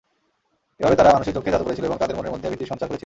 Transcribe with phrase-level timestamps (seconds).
[0.79, 2.99] এভাবে তারা মানুষের চোখকে জাদু করেছিল এবং তাদের মনের মধ্যে ভীতির সঞ্চার করেছিল।